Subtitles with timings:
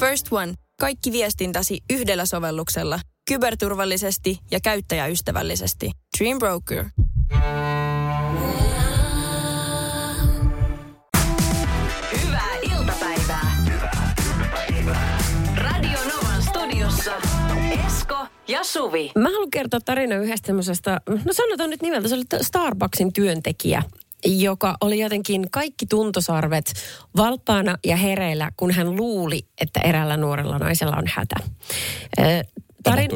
[0.00, 0.54] First One.
[0.80, 3.00] Kaikki viestintäsi yhdellä sovelluksella.
[3.28, 5.90] Kyberturvallisesti ja käyttäjäystävällisesti.
[6.18, 6.84] Dream Broker.
[12.22, 13.56] Hyvää iltapäivää.
[15.56, 17.12] Radio Novan studiossa
[17.86, 19.12] Esko ja Suvi.
[19.16, 23.82] Mä haluan kertoa tarina yhdestä semmoisesta, no sanotaan nyt nimeltä, se oli Starbucksin työntekijä,
[24.24, 26.72] joka oli jotenkin kaikki tuntosarvet
[27.16, 31.36] valppaana ja hereillä, kun hän luuli, että eräällä nuorella naisella on hätä.
[32.18, 32.44] Ö,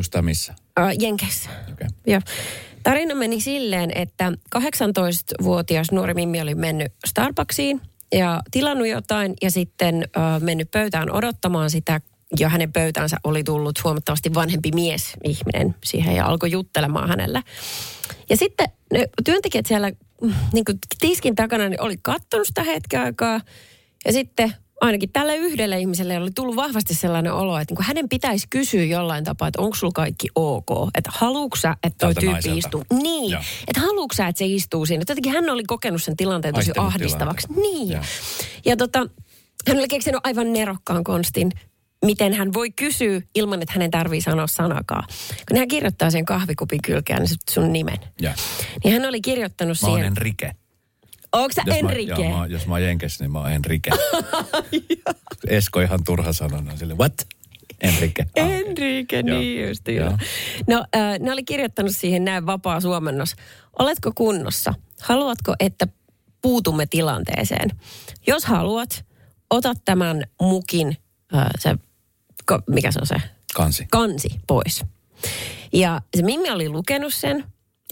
[0.03, 0.55] sitä missä?
[0.81, 1.51] Äh, Jenkeissä.
[2.07, 2.21] Joo.
[2.83, 7.81] Tarina meni silleen, että 18-vuotias nuori Mimmi oli mennyt Starbucksiin
[8.13, 12.01] ja tilannut jotain ja sitten äh, mennyt pöytään odottamaan sitä
[12.39, 17.43] ja hänen pöytäänsä oli tullut huomattavasti vanhempi mies ihminen siihen ja alkoi juttelemaan hänelle.
[18.31, 19.91] Ja sitten ne työntekijät siellä
[20.23, 23.41] mm, niin kuin tiskin takana niin oli kattonut sitä hetken aikaa
[24.05, 28.09] ja sitten ainakin tälle yhdelle ihmiselle oli tullut vahvasti sellainen olo, että niin kuin hänen
[28.09, 30.71] pitäisi kysyä jollain tapaa, että onko sulla kaikki ok.
[30.95, 32.59] Että haluuks sä, että toi Tältä tyyppi naiselta.
[32.59, 32.85] istuu.
[33.03, 33.43] Niin, Joo.
[33.69, 35.01] että haluuks sä, että se istuu siinä.
[35.09, 37.47] Jotenkin hän oli kokenut sen tilanteen tosi Aistinut ahdistavaksi.
[37.49, 37.75] tilanteen.
[37.79, 37.91] Niin.
[37.93, 38.03] Joo.
[38.65, 39.07] Ja tota,
[39.69, 41.53] hän oli keksinyt aivan nerokkaan konstin,
[42.05, 45.05] miten hän voi kysyä ilman, että hänen tarvii sanoa sanakaan.
[45.49, 47.99] Kun hän kirjoittaa sen kahvikupin kylkeen niin sun nimen.
[48.21, 48.33] Joo.
[48.85, 50.05] Niin hän oli kirjoittanut Mä siihen.
[50.05, 50.53] Enrique.
[51.33, 52.25] Onko sä Jos Enrique?
[52.25, 53.93] Mä, joo, mä, jos mä oon Jenkessä, niin mä oon Enrique.
[55.49, 57.15] Esko ihan turha sanona sille, what?
[57.81, 58.27] Enrique.
[58.41, 58.51] Ah.
[58.51, 59.39] Enrique, Joo.
[59.39, 59.97] niin just Joo.
[59.97, 60.19] joo.
[60.67, 63.35] No, äh, ne oli kirjoittanut siihen näin vapaa suomennos.
[63.79, 64.75] Oletko kunnossa?
[65.01, 65.87] Haluatko, että
[66.43, 67.71] puutumme tilanteeseen?
[68.27, 69.05] Jos haluat,
[69.51, 70.97] ota tämän mukin,
[71.35, 71.75] äh, se,
[72.53, 73.17] ko- mikä se on se?
[73.55, 73.87] Kansi.
[73.91, 74.85] Kansi pois.
[75.73, 77.45] Ja se Mimmi oli lukenut sen.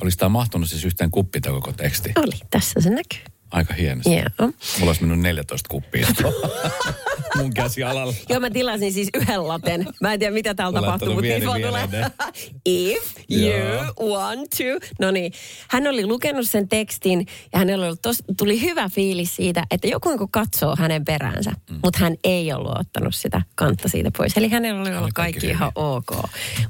[0.02, 2.12] Olisi tämä mahtunut siis yhteen kuppiin koko teksti?
[2.16, 3.39] Oli, tässä se näkyy.
[3.50, 4.14] Aika hienosti.
[4.14, 4.52] Joo.
[4.78, 6.06] Mulla olisi mennyt 14 kuppia.
[7.36, 8.14] Mun käsi alalla.
[8.28, 9.86] Joo, mä tilasin siis yhden laten.
[10.00, 11.86] Mä en tiedä, mitä täällä tapahtuu, mutta info tulee.
[11.86, 12.10] mieleen.
[12.66, 14.86] If you want to.
[15.00, 15.32] No niin,
[15.70, 20.08] hän oli lukenut sen tekstin ja hänellä oli tos, tuli hyvä fiilis siitä, että joku
[20.08, 21.78] niin katsoo hänen peräänsä, mm.
[21.82, 24.36] mutta hän ei ollut ottanut sitä kantta siitä pois.
[24.36, 26.10] Eli hänellä oli ollut kaikki kaikki ihan ok.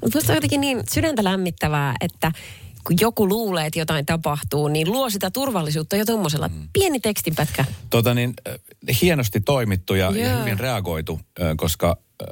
[0.01, 2.33] Mutta musta on jotenkin niin sydäntä lämmittävää, että
[2.85, 6.69] kun joku luulee, että jotain tapahtuu, niin luo sitä turvallisuutta jo tuommoisella mm.
[6.73, 7.65] pieni tekstinpätkä.
[7.91, 12.29] Tota niin, äh, hienosti toimittu ja, ja hyvin reagoitu, äh, koska äh,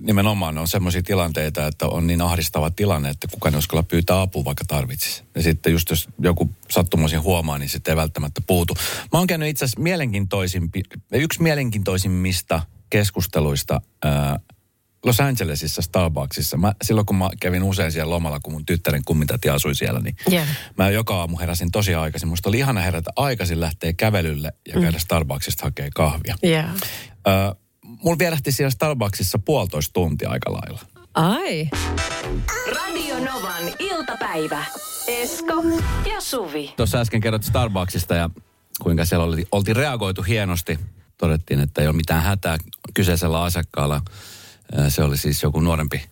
[0.00, 4.44] nimenomaan on semmoisia tilanteita, että on niin ahdistava tilanne, että kukaan ei uskalla pyytää apua,
[4.44, 5.22] vaikka tarvitsisi.
[5.34, 8.74] Ja sitten just jos joku sattumoisin huomaa, niin sitten ei välttämättä puutu.
[9.12, 10.82] Mä oon käynyt itse asiassa mielenkiintoisimpi,
[11.12, 13.80] yksi mielenkiintoisimmista keskusteluista
[15.04, 16.56] Los Angelesissa Starbucksissa.
[16.56, 20.16] Mä, silloin kun mä kävin usein siellä lomalla, kun mun tyttären kummitäti asui siellä, niin
[20.28, 20.44] Joo.
[20.78, 22.28] Mä joka aamu heräsin tosi aikaisin.
[22.28, 26.36] Musta oli ihana herätä aikaisin, lähteä kävelylle ja käydä Starbucksista hakee kahvia.
[26.42, 26.62] Joo.
[27.28, 30.80] Öö, mulla vierähti siellä Starbucksissa puolitoista tuntia aika lailla.
[31.14, 31.68] Ai.
[32.74, 34.64] Radio Novan iltapäivä.
[35.06, 35.62] Esko
[36.14, 36.74] ja Suvi.
[36.76, 38.30] Tuossa äsken kerrot Starbucksista ja
[38.82, 40.78] kuinka siellä oli, oltiin reagoitu hienosti.
[41.18, 42.58] Todettiin, että ei ole mitään hätää
[42.94, 44.00] kyseisellä asiakkaalla.
[44.88, 46.02] Se oli siis joku nuorempi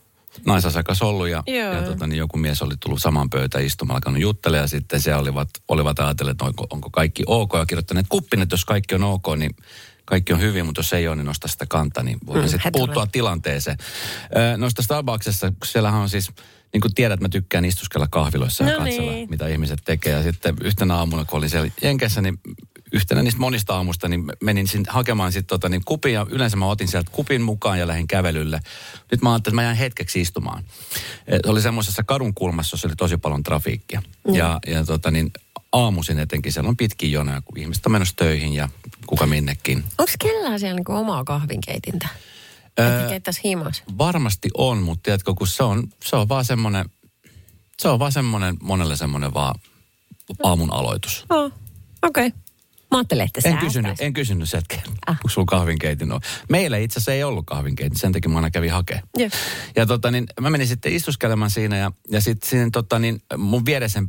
[0.47, 1.73] naisasiakas ollut ja, Joo.
[1.73, 5.15] ja tota, niin joku mies oli tullut samaan pöytään istumaan, alkanut juttelemaan ja sitten se
[5.15, 9.03] olivat, olivat ajatelleet, että onko, onko kaikki ok ja kirjoittaneet kuppin, että jos kaikki on
[9.05, 9.57] ok, niin
[10.05, 12.65] kaikki on hyvin, mutta jos ei ole, niin nosta sitä kantaa, niin voidaan Mm, sitten
[12.65, 12.87] he tulee.
[12.87, 13.77] puuttua tilanteeseen.
[14.57, 16.31] Noista Starbucksissa, kun siellähän on siis,
[16.73, 19.31] niin kuin tiedät, mä tykkään istuskella kahviloissa ja No katsella, niin.
[19.31, 20.13] mitä ihmiset tekee.
[20.13, 22.41] Ja sitten yhtenä aamuna, kun olin siellä Jenkessä, niin
[22.93, 26.67] yhtenä niistä monista aamusta, niin menin sin, hakemaan sitten tota, niin kupin ja yleensä mä
[26.67, 28.61] otin sieltä kupin mukaan ja lähdin kävelylle.
[29.11, 30.65] Nyt mä ajattelin, että mä jään hetkeksi istumaan.
[31.45, 34.03] Se oli semmoisessa kadun kulmassa, jossa oli tosi paljon trafiikkia.
[34.33, 35.31] Ja, ja tota, niin
[35.73, 38.69] aamuisin etenkin siellä on pitkin jonoja, kun ihmiset on menossa töihin ja
[39.07, 39.85] kuka minnekin.
[39.99, 42.09] Onko kellään siellä niinku omaa kahvinkeitintä?
[42.81, 43.83] Öö, himas.
[43.99, 46.91] Varmasti on, mutta tiedätkö, kun se on, se on vaan semmoinen,
[47.79, 49.55] se on vaan semmoinen, monelle semmoinen vaan
[50.43, 51.25] aamun aloitus.
[51.31, 51.53] Oh,
[52.03, 52.27] okei.
[52.27, 52.41] Okay.
[52.91, 54.83] Mä ajattelin, että En kysynyt, en kysynyt sieltä, Ah.
[55.07, 55.19] ah.
[55.21, 56.21] kun sulla kahvinkeitin on.
[56.49, 59.05] Meillä itse asiassa ei ollut kahvinkeitin, sen takia mä aina kävin hakemaan.
[59.77, 63.67] Ja tota niin, mä menin sitten istuskelemaan siinä ja, ja sitten siinä tota niin, mun
[63.67, 64.09] vieresen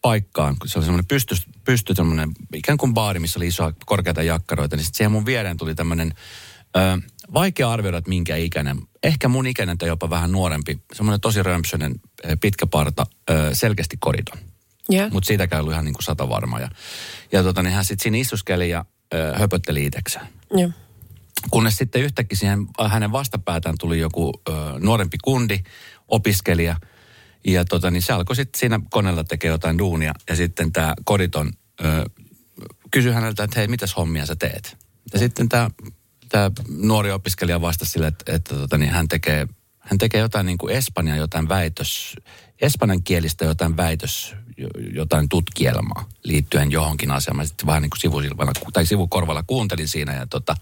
[0.00, 1.34] paikkaan, kun se oli semmoinen pysty,
[1.64, 5.56] pysty semmoinen ikään kuin baari, missä oli isoa korkeita jakkaroita, niin sitten siihen mun viereen
[5.56, 6.12] tuli tämmöinen,
[6.76, 6.80] ö,
[7.34, 11.94] vaikea arvioida, että minkä ikäinen, ehkä mun ikäinen tai jopa vähän nuorempi, semmoinen tosi römpsöinen,
[12.40, 14.38] pitkä parta, ö, selkeästi koridon.
[14.88, 15.08] Joo.
[15.10, 16.60] Mutta siitäkään ei ollut ihan niin kuin sata varma.
[16.60, 16.68] Ja,
[17.32, 18.84] ja tota, niin hän sitten siinä istuskeli ja
[19.14, 20.26] ö, höpötteli itsekseen.
[20.50, 20.70] Joo.
[21.50, 25.58] Kunnes sitten yhtäkkiä siihen hänen vastapäätään tuli joku ö, nuorempi kundi,
[26.08, 26.76] opiskelija.
[27.46, 30.12] Ja tota, niin se alkoi sitten siinä koneella tekee jotain duunia.
[30.28, 31.52] Ja sitten tämä koditon
[31.84, 32.04] ö,
[32.90, 34.76] kysyi häneltä, että hei, mitäs hommia sä teet?
[35.12, 35.70] Ja sitten tämä
[36.68, 39.46] nuori opiskelija vastasi sille, että, että tota, niin hän tekee
[39.82, 42.16] hän tekee jotain niin kuin Espanjan jotain väitös,
[42.60, 44.34] espanjan kielistä jotain väitös,
[44.92, 47.36] jotain tutkielmaa liittyen johonkin asiaan.
[47.36, 50.56] Mä sitten vähän niin kuin sivusilmalla tai sivukorvalla kuuntelin siinä ja tota,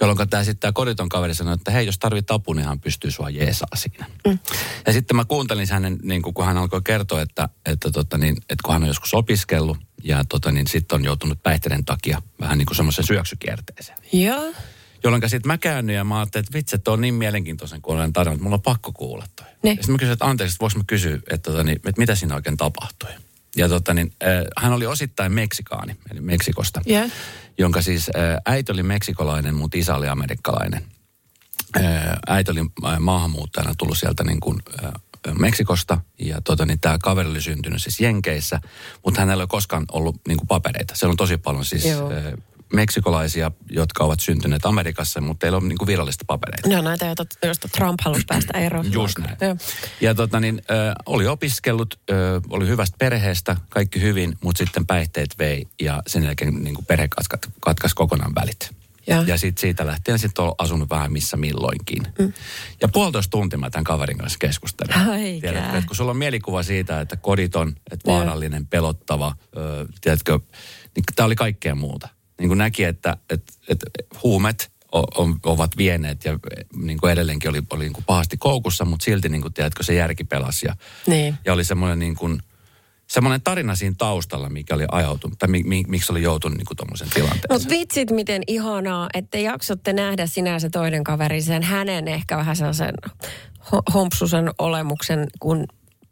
[0.00, 3.10] jolloin tämä sitten tämä koditon kaveri sanoi, että hei, jos tarvit apua, niin hän pystyy
[3.10, 4.06] sua jeesaa siinä.
[4.26, 4.38] Mm.
[4.86, 8.36] Ja sitten mä kuuntelin hänen, niin kuin, kun hän alkoi kertoa, että, että, tota, niin,
[8.36, 12.58] että kun hän on joskus opiskellut ja tota, niin sitten on joutunut päihteiden takia vähän
[12.58, 13.98] niin kuin semmoisen syöksykierteeseen.
[14.12, 14.52] Joo.
[15.04, 18.32] Jolloin sitten mä käännyin ja mä ajattelin, että vitsi, että on niin mielenkiintoisen kuulen tarina,
[18.32, 19.46] että mulla on pakko kuulla toi.
[19.62, 22.14] Ja sitten mä kysyin, että anteeksi, että voiko mä kysyä, että, tota, niin, että mitä
[22.14, 23.10] siinä oikein tapahtui.
[23.56, 27.08] Ja tota, niin, äh, hän oli osittain meksikaani, eli Meksikosta, Joo.
[27.58, 30.84] jonka siis äh, äiti oli meksikolainen, mutta isä oli amerikkalainen.
[31.76, 31.84] Äh,
[32.26, 32.60] äiti oli
[33.00, 34.92] maahanmuuttajana tullut sieltä niin kuin, äh,
[35.38, 38.60] Meksikosta ja tota, niin tämä kaveri oli syntynyt siis Jenkeissä,
[39.04, 40.94] mutta hänellä ei ole koskaan ollut niin kuin papereita.
[40.96, 42.12] Siellä on tosi paljon siis Joo.
[42.74, 46.68] Meksikolaisia, jotka ovat syntyneet Amerikassa, mutta ei ole niin kuin virallista papereita.
[46.68, 48.92] Ne on näitä, joita, joista Trump halusi päästä eroon.
[48.92, 49.36] Just näin.
[49.40, 49.56] Joo.
[50.00, 50.74] Ja tota niin, ö,
[51.06, 56.64] oli opiskellut, ö, oli hyvästä perheestä, kaikki hyvin, mutta sitten päihteet vei ja sen jälkeen
[56.64, 58.70] niin kuin perhe katkas, katkas kokonaan välit.
[59.06, 59.24] Ja.
[59.26, 62.02] Ja sitten siitä lähtien sitten on asunut vähän missä milloinkin.
[62.18, 62.32] Mm.
[62.80, 64.94] Ja puolitoista tuntia mä tämän kaverin kanssa keskustelin.
[65.40, 68.16] Tiedätkö, että kun sulla on mielikuva siitä, että koditon, että Joo.
[68.18, 70.38] vaarallinen, pelottava, ö, tiedätkö,
[70.96, 72.08] niin tämä oli kaikkea muuta.
[72.38, 73.86] Niin kuin näki, että, että, että
[74.22, 76.38] huumet on, ovat vieneet ja
[76.76, 79.94] niin kuin edelleenkin oli, oli niin kuin pahasti koukussa, mutta silti niin kuin, tiedätkö, se
[79.94, 80.66] järki pelasi.
[80.66, 80.76] Ja,
[81.06, 81.34] Niin.
[81.44, 82.40] ja oli semmoinen niin kuin,
[83.06, 86.76] semmoinen tarina siinä taustalla, mikä oli ajautunut, tai mi, mi, miksi oli joutunut niin kuin
[86.76, 87.46] tuommoisen tilanteeseen.
[87.52, 92.36] Mutta vitsit, miten ihanaa, että jaksotte nähdä sinä ja se toinen kaveri sen hänen ehkä
[92.36, 92.94] vähän sellaisen
[93.60, 95.66] ho- hompsusen olemuksen kuin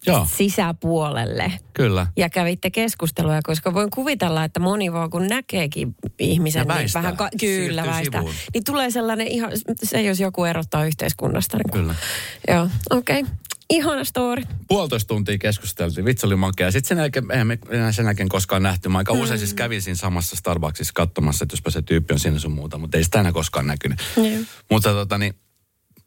[0.06, 1.52] Joo, sisäpuolelle.
[1.75, 2.06] kyllä.
[2.16, 7.28] Ja kävitte keskustelua, koska voin kuvitella, että moni vaan kun näkeekin ihmisen, niin vähän ka-
[7.40, 8.20] kyllä väistää.
[8.20, 8.34] sivuun.
[8.54, 9.52] Niin tulee sellainen ihan,
[9.82, 11.56] se jos joku erottaa yhteiskunnasta.
[11.56, 11.72] Niin.
[11.72, 11.94] Kyllä.
[12.49, 13.20] Joo, okei.
[13.20, 13.34] Okay.
[13.70, 14.43] Ihana story.
[14.69, 16.70] puolitoista tuntia keskusteltiin, vitsi oli makea.
[16.70, 18.88] Sitten sen jälkeen, eihän me enää sen jälkeen koskaan nähty.
[18.88, 22.38] Mä aika usein siis kävin siinä samassa Starbucksissa katsomassa, että jospa se tyyppi on siinä
[22.38, 23.98] sun muuta, mutta ei sitä enää koskaan näkynyt.
[24.16, 24.26] Joo.
[24.70, 25.34] Mutta tota niin,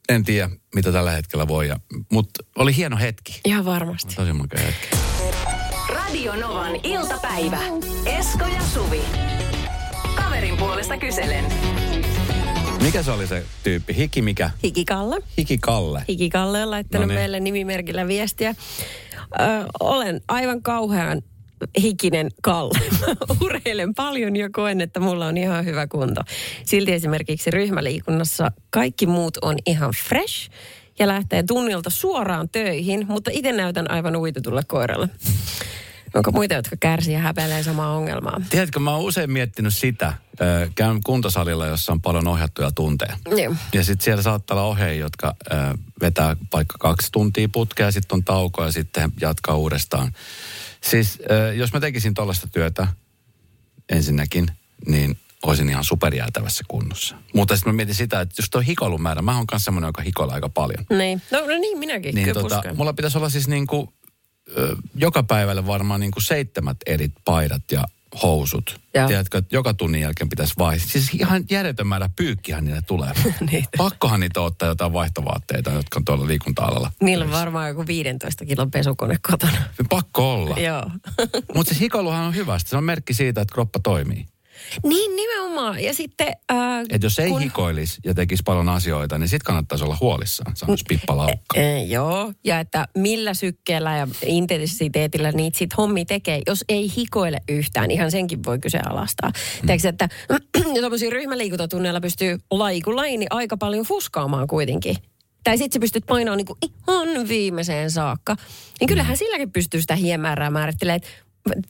[0.10, 1.68] en tiedä, mitä tällä hetkellä voi.
[1.68, 1.80] Ja,
[2.12, 3.42] mutta oli hieno hetki.
[3.46, 4.16] Ihan varmasti.
[4.16, 4.88] Tosi makea hetki.
[5.90, 7.60] Radio Novan iltapäivä.
[8.06, 9.02] Esko ja Suvi.
[10.16, 11.46] Kaverin puolesta kyselen.
[12.82, 13.96] Mikä se oli se tyyppi?
[13.96, 14.50] Hiki mikä?
[14.64, 15.18] Hikikalle.
[15.38, 16.06] Hiki Kalle.
[16.10, 17.20] Hikikalle on laittanut No niin.
[17.20, 18.50] meille nimimerkillä viestiä.
[18.50, 19.44] Ö,
[19.80, 21.22] olen aivan kauhean
[21.82, 22.80] hikinen Kalle.
[23.02, 26.22] Mä Urheilen paljon ja koen, että mulla on ihan hyvä kunto.
[26.66, 30.50] Silti esimerkiksi ryhmäliikunnassa kaikki muut on ihan fresh
[31.00, 35.10] ja lähtee tunnilta suoraan töihin, mutta itse näytän aivan uitetulle koiralle.
[36.16, 38.42] Onko muita, jotka kärsii ja häpeilee samaa ongelmaa?
[38.50, 40.14] Tiedätkö, mä oon usein miettinyt sitä.
[40.76, 43.18] Käyn kuntosalilla, jossa on paljon ohjattuja tunteja.
[43.38, 43.56] Joo.
[43.74, 45.36] Ja sitten siellä saattaa olla ohjeja, jotka
[46.02, 50.12] vetää vaikka kaksi tuntia putkea, sitten on tauko ja sitten jatkaa uudestaan.
[50.90, 51.20] Siis
[51.56, 52.88] jos mä tekisin tollaista työtä
[53.90, 54.48] ensinnäkin,
[54.88, 57.16] niin olisin ihan superjäätävässä kunnossa.
[57.34, 60.02] Mutta sitten mä mietin sitä, että jos tuo hikoilun määrä, mä oon kanssa semmoinen, joka
[60.02, 60.86] hikoilee aika paljon.
[60.90, 61.22] Niin.
[61.32, 62.16] No, no niin, minäkin.
[62.16, 63.94] Niin tota, mulla pitäisi olla siis niinku,
[64.58, 67.84] ö, joka päivälle varmaan niinku seitsemät eri paidat ja
[68.24, 68.82] housut.
[68.94, 69.08] Joo.
[69.08, 70.90] Tiedätkö, että joka tunnin jälkeen pitäisi vaihtaa.
[70.92, 73.12] Siis ihan järjetön määrä pyykkihän niille tulee.
[73.52, 73.66] Niin.
[73.78, 76.92] Pakkohan niitä ottaa jotain vaihtovaatteita, jotka on tuolla liikunta-alalla.
[77.02, 79.58] Niillä on varmaan joku 15 kilon pesukone kotona.
[79.90, 80.58] Pakko olla.
[80.58, 80.92] Joo.
[81.56, 82.60] Mutta siis hikoiluhan on hyvä.
[82.60, 84.28] Se on merkki siitä, että kroppa toimii.
[84.84, 85.84] Niin nimenomaan.
[85.84, 86.28] Ja sitten...
[86.52, 90.56] Äh, Että jos ei kun- hikoilisi ja tekisi paljon asioita, niin sitten kannattaisi olla huolissaan,
[90.56, 91.60] sanoisi Pippa Laukka.
[91.60, 97.42] E, joo, ja että millä sykkeellä ja intensiteetillä niitä sit hommi tekee, jos ei hikoile
[97.50, 97.92] yhtään.
[97.92, 99.30] Ihan senkin voi kyseenalaistaa.
[99.30, 99.68] Mm.
[99.68, 100.10] Tiedätkö, että
[100.80, 104.96] tuommoisia ryhmäliikuntatunneilla pystyy laji, niin aika paljon fuskaamaan kuitenkin.
[105.44, 108.36] Tai sitten sä pystyt painamaan niinku ihan viimeiseen saakka.
[108.80, 111.10] Niin kyllähän silläkin pystyy sitä hiemäärää määrittelemään, että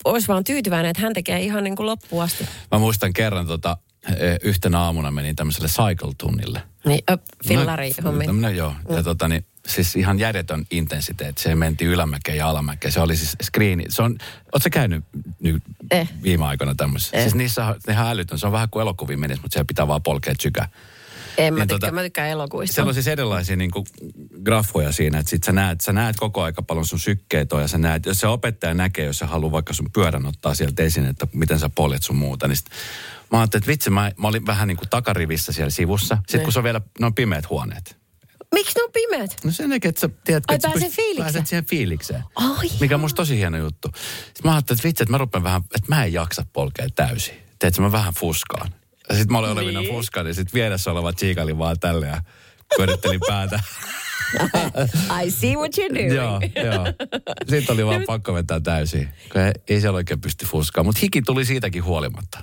[0.06, 2.48] olisi vaan tyytyväinen, että hän tekee ihan niin kuin loppuun asti.
[2.72, 3.78] Mä muistan kerran tota,
[4.10, 6.62] eh, yhtenä aamuna menin tämmöiselle cycle-tunnille.
[6.86, 7.18] Niin, ö,
[7.48, 8.26] fillari No, hommi.
[8.26, 8.74] tämmönen, joo.
[8.90, 11.42] Ja tota, niin, siis ihan järjetön intensiteetti.
[11.44, 12.92] Se menti ylämäkeen ja alamäkeen.
[12.92, 13.84] Se oli siis screeni.
[13.90, 14.18] Se on,
[14.54, 15.04] ootko käynyt
[15.40, 16.10] nyt Eh.
[16.24, 17.18] viime aikoina tämmöisessä?
[17.18, 17.22] Eh.
[17.24, 18.40] Siis niissä on ihan älytön.
[18.40, 20.70] Se on vähän kuin elokuviin menisi, mutta siellä pitää vaan polkea sykää.
[21.38, 22.74] En mä Niin tykkää, tota- mä tykkään elokuista.
[22.76, 23.86] Siellä on siis erilaisia niin kuin,
[24.44, 27.68] graffoja siinä, että sit sä näet, sä näet koko aika paljon sun sykkeet on ja
[27.68, 31.06] sä näet, jos se opettaja näkee, jos sä haluaa vaikka sun pyörän ottaa sieltä esiin,
[31.06, 32.66] että miten sä poljet sun muuta, niin sit,
[33.32, 36.16] mä ajattelin, että vitsi, mä, mä olin vähän niin kuin takarivissä siellä sivussa.
[36.16, 36.44] Sitten Ne.
[36.44, 37.98] kun se on vielä, ne on pimeät huoneet.
[38.54, 39.36] Miksi ne on pimeät?
[39.44, 41.34] No sen takia, että sä tiedät, Ai, että sä pääsee pystyt- fiilikseen.
[41.34, 42.24] Pääset siihen fiilikseen.
[42.36, 43.88] Ai Mikä on musta tosi hieno juttu.
[44.26, 47.36] Sitten mä ajattelin, että vitsi, että mä rupean vähän, että mä en jaksa polkea täysin.
[47.60, 48.72] Teetkö, mä vähän fuskaan.
[49.12, 49.94] Sitten mä olin olevina niin.
[49.94, 52.22] fuska, niin sitten vieressä oleva tsiikali vaan tälle ja
[52.78, 53.60] pyöritteli päätä.
[55.26, 56.14] I see what you're doing.
[56.16, 56.40] joo,
[56.74, 56.86] joo.
[57.50, 59.10] Sitten oli vaan pakko vetää täysin.
[59.32, 62.40] kun Ei, ei siellä oikein pysty fuskaan, mutta hiki tuli siitäkin huolimatta.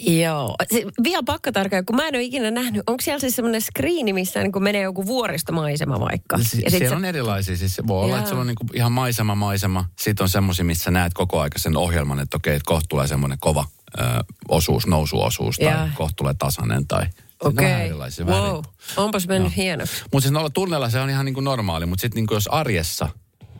[0.00, 0.54] Joo.
[0.72, 2.82] Se, vielä pakko tarkkaa, kun mä en ole ikinä nähnyt.
[2.86, 6.38] Onko siellä siis semmoinen screeni, missä niin menee joku vuoristomaisema vaikka?
[6.38, 7.56] Si- Ja siellä se- on erilaisia.
[7.56, 8.18] Siis voi olla, Jaa.
[8.18, 9.84] että se on niinku ihan maisema, maisema.
[10.00, 13.38] Sitten on semmoisia, missä näet koko ajan sen ohjelman, että okei, että kohta tulee semmoinen
[13.40, 13.64] kova
[13.98, 15.88] ö, osuus, nousuosuus tai Jaa.
[15.94, 17.06] kohta tulee tasainen tai...
[17.40, 17.66] Okei.
[17.66, 18.26] Vähän erilaisia.
[18.26, 18.62] vähän Wow.
[18.96, 19.94] Onpas mennyt hienoksi.
[20.12, 23.08] Mutta siis noilla tunneilla se on ihan niin kuin normaali, mutta sitten niin jos arjessa,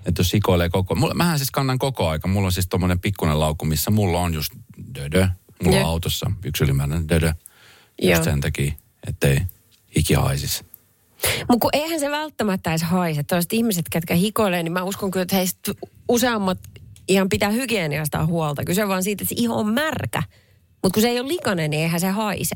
[0.07, 0.95] että jos hikoilee koko...
[0.95, 2.29] Mulla, mähän siis kannan koko aika.
[2.29, 4.53] Mulla on siis tommonen pikkunen laukku, missä mulla on just
[4.95, 5.29] dödö.
[5.65, 5.91] Mulla on Joo.
[5.91, 7.33] autossa yksi ylimääräinen dödö.
[8.03, 8.13] Joo.
[8.13, 8.73] Just sen takia,
[9.09, 9.41] ettei
[9.97, 10.65] hiki haisisi.
[11.39, 13.23] Mutta kun eihän se välttämättä edes haise.
[13.23, 15.73] Toiset ihmiset, ketkä hikoilee, niin mä uskon kyllä, että heistä
[16.09, 16.59] useammat
[17.09, 18.65] ihan pitää hygieniasta huolta.
[18.65, 20.23] Kyse on vaan siitä, että se iho on märkä.
[20.83, 22.55] Mutta kun se ei ole likainen, niin eihän se haise.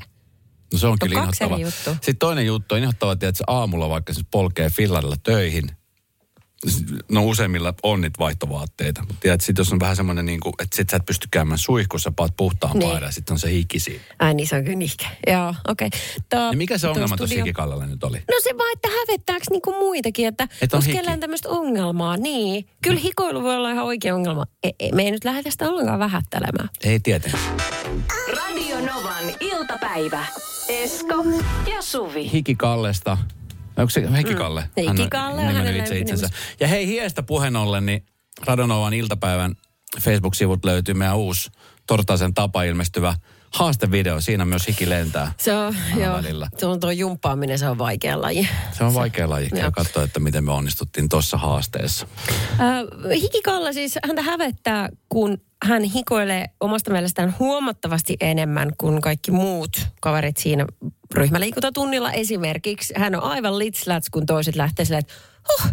[0.73, 1.59] No se on kyllä inhottava.
[1.93, 5.71] Sitten toinen juttu on inhottava, että aamulla vaikka se polkee fillarilla töihin.
[7.11, 9.01] No useimmilla on niitä vaihtovaatteita.
[9.01, 11.59] Mutta tiedät, sit jos on vähän semmoinen, niin kuin, että sit sä et pysty käymään
[11.59, 12.91] suihkussa, paat puhtaan Niin.
[12.91, 14.01] paidan ja sitten on se hiki siinä.
[14.19, 15.07] Ai niin, se on kyllä nihke.
[15.27, 15.87] Joo, okei.
[16.33, 16.51] Okay.
[16.51, 18.19] Niin mikä se ongelma tuossa hikikallalla nyt oli?
[18.19, 22.69] No se vaan, että hävettääkö niinku muitakin, että Et on kellään tämmöistä ongelmaa, niin.
[22.83, 24.47] Kyllä hikoilu voi olla ihan oikea ongelma.
[24.63, 26.69] E, e, me ei nyt lähdetä sitä ollenkaan vähättelemään.
[26.85, 27.43] Ei tietenkään.
[28.37, 30.27] Radio Novan iltapäivä.
[30.69, 31.25] Esko
[31.75, 32.33] ja Suvi.
[32.33, 33.19] Hikikallesta.
[33.77, 34.61] Onko se Hikikalle?
[34.77, 34.83] Mm.
[34.83, 36.29] Hikikalle on hänen itse itsensä.
[36.61, 38.07] Ja hei, hiestä puheen ollen, niin
[38.45, 39.55] Radonovan iltapäivän
[40.01, 41.51] Facebook-sivut löytyy meidän uusi
[41.87, 43.15] Tortaisen tapa ilmestyvä
[43.51, 44.21] haastevideo.
[44.21, 45.33] Siinä myös hiki lentää.
[45.39, 46.49] Se on, joo, välillä.
[46.59, 48.49] se on tuo jumppaaminen, se on vaikea laji.
[48.73, 52.07] Se on vaikea laji ja katsoa, että miten me onnistuttiin tuossa haasteessa.
[52.51, 59.71] Äh, hikikalla siis häntä hävettää, kun hän hikoilee omasta mielestään huomattavasti enemmän kuin kaikki muut
[60.01, 60.67] kaverit siinä
[61.15, 62.13] ryhmäliikuntatunnilla.
[62.13, 65.15] Esimerkiksi hän on aivan litslats, kun toiset lähtee silleen, että
[65.49, 65.67] oh,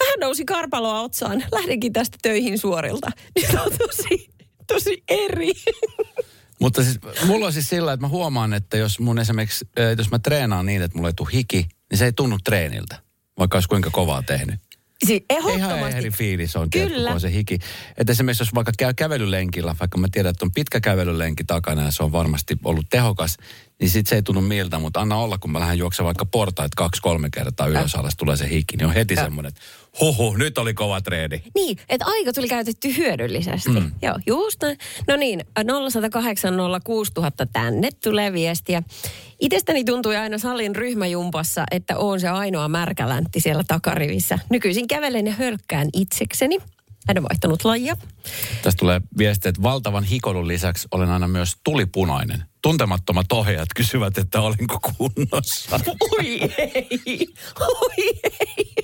[0.00, 3.10] vähän nousi karpaloa otsaan, lähdenkin tästä töihin suorilta.
[3.34, 4.30] Niin on tosi,
[4.66, 5.52] tosi eri.
[6.60, 10.10] Mutta siis, mulla on siis sillä, että mä huomaan, että jos mun esimerkiksi, äh, jos
[10.10, 12.96] mä treenaan niin, että mulla ei tule hiki, niin se ei tunnu treeniltä,
[13.38, 14.60] vaikka olisi kuinka kovaa tehnyt.
[15.06, 15.98] Siis Ihan ehdottomasti.
[15.98, 17.10] eri fiilis on, Kyllä.
[17.10, 17.58] on se hiki.
[17.96, 21.90] Että esimerkiksi jos vaikka käy kävelylenkillä, vaikka mä tiedän, että on pitkä kävelylenki takana ja
[21.90, 23.36] se on varmasti ollut tehokas,
[23.80, 26.74] niin sit se ei tunnu miltä, mutta anna olla, kun mä lähden juoksemaan vaikka portaita
[26.76, 29.60] kaksi-kolme kertaa ylös alas, tulee se hiki, niin on heti semmoinen, että
[30.00, 31.42] huhu, nyt oli kova treeni.
[31.54, 33.70] Niin, että aika tuli käytetty hyödyllisesti.
[33.70, 33.92] Mm.
[34.02, 34.78] Joo, just näin.
[35.08, 35.44] No niin,
[35.90, 38.82] 0108 06000 tänne tulee viestiä.
[39.40, 44.38] Itsestäni tuntui aina salin ryhmäjumpassa, että on se ainoa märkäläntti siellä takarivissä.
[44.50, 46.58] Nykyisin kävelen ja hölkkään itsekseni.
[47.08, 47.96] Hän on vaihtanut lajia.
[48.62, 52.42] Tästä tulee viesti, että valtavan hikoilun lisäksi olen aina myös tulipunainen.
[52.62, 55.80] Tuntemattomat ohjaajat kysyvät, että olinko kunnossa.
[56.00, 57.26] Oi ei,
[57.60, 58.74] oi ei.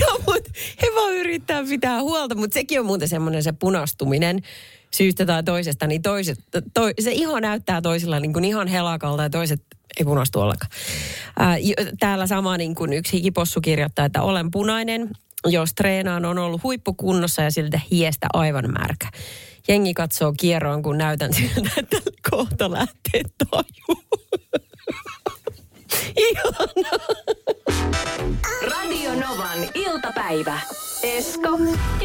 [0.00, 0.50] No, mutta
[0.82, 4.42] he vaan yrittää pitää huolta, mutta sekin on muuten semmoinen se punastuminen
[4.96, 6.38] syystä tai toisesta, niin toiset,
[6.74, 9.62] toi, se iho näyttää toisilla niin kuin ihan helakalta ja toiset
[9.98, 10.70] ei punastu ollenkaan.
[11.38, 11.56] Ää,
[12.00, 15.10] täällä sama niin kuin yksi hikipossu kirjoittaa, että olen punainen,
[15.46, 19.08] jos treenaan on ollut huippukunnossa ja siltä hiestä aivan märkä.
[19.68, 21.96] Jengi katsoo kierroon, kun näytän siltä, että
[22.30, 24.02] kohta lähtee taju.
[26.28, 27.08] Ihanaa.
[28.62, 30.60] Radio Novan iltapäivä.
[31.02, 31.58] Esko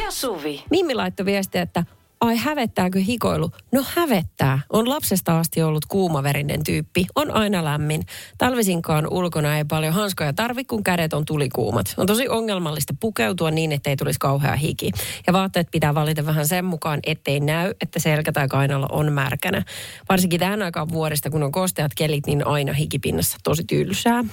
[0.03, 0.63] ja Suvi.
[0.69, 1.85] Mimmi laittoi viestiä, että
[2.21, 3.51] ai hävettääkö hikoilu?
[3.71, 4.59] No hävettää.
[4.69, 7.05] On lapsesta asti ollut kuumaverinen tyyppi.
[7.15, 8.03] On aina lämmin.
[8.37, 11.93] Talvisinkaan ulkona ei paljon hanskoja tarvi, kun kädet on tulikuumat.
[11.97, 14.91] On tosi ongelmallista pukeutua niin, ettei tulisi kauhea hiki.
[15.27, 19.63] Ja vaatteet pitää valita vähän sen mukaan, ettei näy, että selkä tai kainalo on märkänä.
[20.09, 24.23] Varsinkin tähän aikaan vuodesta, kun on kosteat kelit, niin aina hikipinnassa tosi tylsää.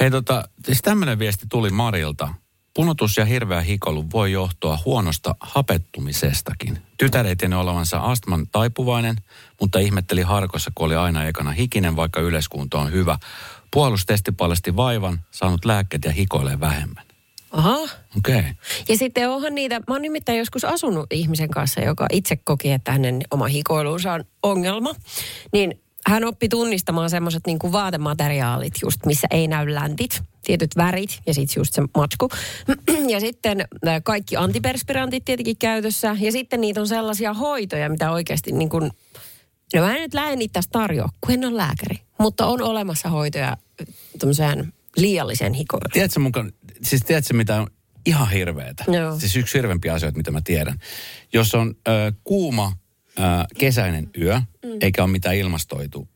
[0.00, 2.34] Hei tota, siis tämmöinen viesti tuli Marilta.
[2.80, 6.78] Punotus ja hirveä hikoilu voi johtua huonosta hapettumisestakin.
[6.98, 9.16] Tytär ei tiennyt olevansa astman taipuvainen,
[9.60, 13.18] mutta ihmetteli harkossa, kun oli aina ekana hikinen, vaikka yleiskunto on hyvä.
[13.70, 17.04] Puhallustesti paljasti vaivan, saanut lääkkeet ja hikoilee vähemmän.
[17.50, 17.76] Aha,
[18.16, 18.38] Okei.
[18.38, 18.52] Okay.
[18.88, 22.92] Ja sitten onhan niitä, mä oon nimittäin joskus asunut ihmisen kanssa, joka itse koki, että
[22.92, 24.94] hänen oma hikoilunsa on ongelma.
[25.52, 31.20] Niin hän oppi tunnistamaan semmoiset niin kuin vaatemateriaalit just, missä ei näy läntit, tietyt värit
[31.26, 32.28] ja sitten just se matsku.
[33.08, 36.16] Ja sitten äh, kaikki antiperspirantit tietenkin käytössä.
[36.20, 38.90] Ja sitten niitä on sellaisia hoitoja, mitä oikeasti niin kuin,
[39.74, 41.98] no mä en nyt lähde niitä tästä tarjoa, kun en ole lääkäri.
[42.18, 43.56] Mutta on olemassa hoitoja
[44.18, 45.90] tämmöiseen liiallisen hikoiluun.
[45.92, 46.52] Tiedätkö mukaan,
[46.82, 47.66] siis tiedätkö mitä on
[48.06, 48.84] ihan hirveetä?
[48.88, 49.18] Joo.
[49.18, 50.78] Siis yksi hirveämpiä asioita, mitä mä tiedän.
[51.32, 52.72] Jos on ö, kuuma,
[53.20, 54.70] ää, kesäinen yö, mm.
[54.80, 56.08] eikä ole mitään ilmastoitu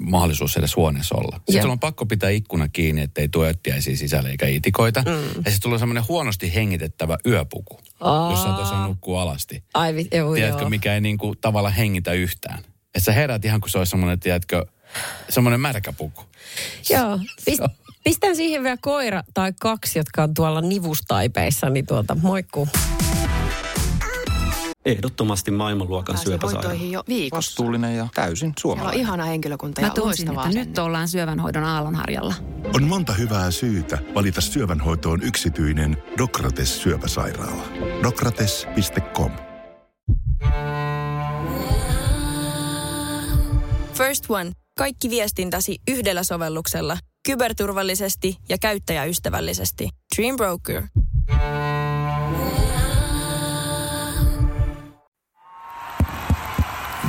[0.00, 1.36] mahdollisuus edes huoneessa olla.
[1.36, 5.00] Sitten sulla on pakko pitää ikkuna kiinni, ettei tuo öttiäisiä sisälle eikä itikoita.
[5.00, 5.12] Mm.
[5.12, 8.30] Ja sitten tulee semmoinen huonosti hengitettävä yöpuku, Aa.
[8.30, 9.64] jossa tuossa nukkuu alasti.
[9.74, 10.70] Ai, vi- joo, Tiedätkö, joo.
[10.70, 12.58] mikä ei niinku tavallaan hengitä yhtään.
[12.58, 14.66] Että sä herät ihan kuin se olisi semmoinen, tiedätkö,
[15.28, 16.22] semmoinen märkä puku.
[16.90, 17.18] Joo.
[17.44, 17.62] Pist,
[18.04, 22.68] pistän siihen vielä koira tai kaksi, jotka on tuolla nivustaipeissa, niin tuolta moikkuu.
[24.88, 26.68] Ehdottomasti maailmanluokan Pääsin syöpäsairaala.
[26.68, 27.50] hoitoihin jo viikossa.
[27.50, 29.00] Vastuullinen ja täysin Siellä on suomalainen.
[29.00, 32.34] ihana henkilökunta ja loistavaa että nyt ollaan syövänhoidon aallonharjalla.
[32.74, 37.62] On monta hyvää syytä valita syövänhoitoon yksityinen Dokrates syöpäsairaala.
[38.02, 39.30] Dokrates.com
[43.94, 44.52] First One.
[44.78, 46.98] Kaikki viestintäsi yhdellä sovelluksella.
[47.26, 49.88] Kyberturvallisesti ja käyttäjäystävällisesti.
[50.16, 50.82] Dream Broker.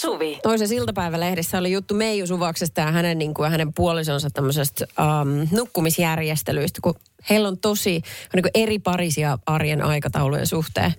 [0.00, 0.38] Suvi.
[0.42, 6.80] Toisessa iltapäivälehdessä oli juttu Meiju Suvaksesta ja hänen, niin kuin, hänen puolisonsa tämmöisestä um, nukkumisjärjestelyistä,
[6.82, 6.94] kun
[7.30, 8.02] heillä on tosi on
[8.34, 10.94] niin kuin eri parisia arjen aikataulujen suhteen.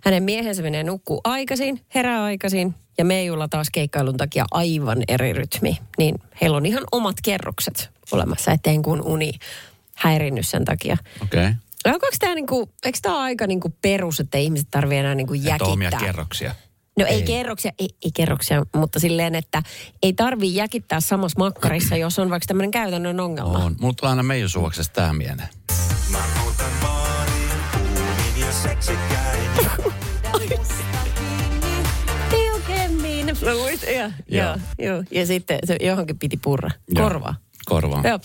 [0.00, 5.78] Hänen miehensä menee nukkuu aikaisin, herää aikaisin ja Meijulla taas keikkailun takia aivan eri rytmi.
[5.98, 9.32] Niin heillä on ihan omat kerrokset olemassa, ettei kun uni
[9.94, 10.96] häirinnyt sen takia.
[11.22, 11.40] Okei.
[11.40, 11.54] Okay.
[11.84, 15.72] Onko tämä niinku, eikö tämä aika niinku perus, että ihmiset tarvii enää niinku Että on
[15.72, 16.06] omia jäkittää?
[16.06, 16.54] kerroksia.
[16.98, 17.22] No ei, Ei.
[17.22, 19.62] kerroksia, ei, ei kerroksia, mutta silleen, että
[20.02, 23.58] ei tarvii jäkittää samassa makkarissa, jos on vaikka tämmöinen käytännön ongelma.
[23.58, 23.76] On.
[23.80, 25.48] Mulla tulee aina Meiju Suvaksesta tähän mieleen.
[32.30, 33.26] Tiukemmin.
[33.26, 34.30] Mä muistan, ja, Joo.
[34.46, 34.56] joo.
[34.78, 36.70] Joo, ja sitten se johonkin piti purra.
[36.94, 37.34] Korvaa.
[37.64, 38.04] Korvaan.
[38.04, 38.18] Joo.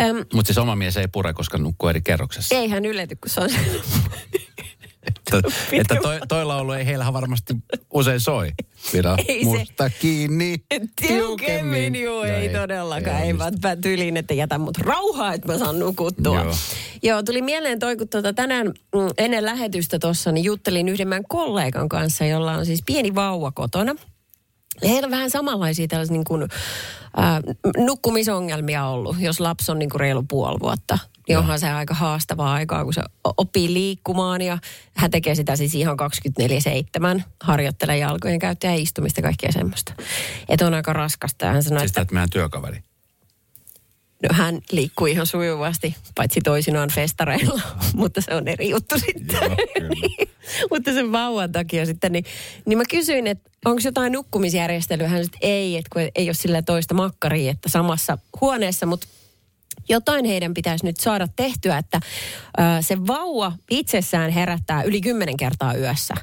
[0.00, 2.54] Öm, Mutta siis oma mies ei pure, koska nukkuu eri kerroksessa.
[2.54, 3.50] ei hän ylety, kun se on
[5.06, 7.54] Että, että toi, toi laulu ei heillä varmasti
[7.94, 8.50] usein soi.
[8.92, 10.64] Pidä Ei se- musta kiinni.
[11.06, 13.22] Tiukemmin, joo, ei, todellakaan.
[13.22, 16.42] Ei, vaan mä tyyliin, että jätä mut rauhaa, että mä saan nukuttua.
[16.42, 16.54] Joo.
[17.02, 21.24] Joo, tuli mieleen toi, kun tuota tänään mm, ennen lähetystä tuossa, niin juttelin yhden meidän
[21.28, 23.94] kollegan kanssa, jolla on siis pieni vauva kotona.
[24.82, 27.42] Heillä on vähän samanlaisia tällaisia niin kuin, äh,
[27.76, 30.98] nukkumisongelmia ollut, jos lapsi on niin kuin reilu puoli vuotta.
[31.30, 34.58] Niin onhan se aika haastavaa aikaa, kun se oppii liikkumaan ja
[34.94, 35.96] hän tekee sitä siis ihan
[37.18, 37.22] 24-7.
[37.40, 39.92] Harjoittelee jalkojen käyttöä ja istumista kaikkea semmoista.
[40.48, 41.44] Että on aika raskasta.
[41.44, 42.82] Ja hän sanoi, Siis että että meidän työkaveri.
[44.22, 47.60] no, hän liikkuu ihan sujuvasti, paitsi toisinaan festareilla,
[47.94, 49.38] mutta se on eri juttu sitten.
[49.42, 49.56] Joo,
[50.70, 52.24] mutta sen vauvan takia sitten, niin,
[52.66, 55.08] niin mä kysyin, että onko jotain nukkumisjärjestelyä.
[55.08, 59.06] Hän sanoi, että ei, että kun ei ole sillä toista makkaria, että samassa huoneessa, mutta
[59.88, 62.00] jotain heidän pitäisi nyt saada tehtyä, että
[62.58, 66.14] ö, se vauva itsessään herättää yli kymmenen kertaa yössä.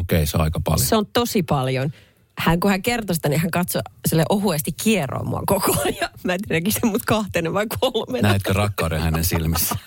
[0.00, 0.86] Okei, se on aika paljon.
[0.86, 1.92] Se on tosi paljon.
[2.38, 6.10] Hän, kun hän kertoi sitä, niin hän katsoi sille ohuesti kierroon mua koko ajan.
[6.24, 8.28] Mä en tiedä, se mut kahtena vai kolmena.
[8.28, 9.76] Näetkö rakkauden hänen silmissä?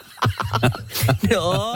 [1.31, 1.73] No,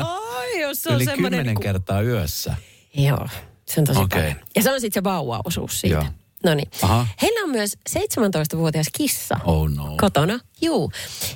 [0.61, 1.39] jos se on Yli semmoinen...
[1.39, 2.55] kymmenen kertaa yössä.
[2.93, 3.27] Joo,
[3.65, 4.21] se on tosi Okei.
[4.21, 4.35] paljon.
[4.55, 5.95] Ja se on sitten se vauva-osuus siitä.
[5.95, 6.05] Joo.
[6.43, 6.67] No niin.
[7.21, 9.95] Heillä on myös 17-vuotias kissa Oh no.
[9.99, 10.39] kotona.
[10.61, 10.91] Juu.